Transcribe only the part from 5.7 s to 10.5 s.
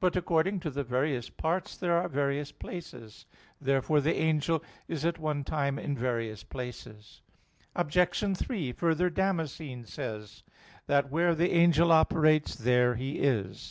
in various places. Obj. 3: Further, Damascene says (De Fide Orth.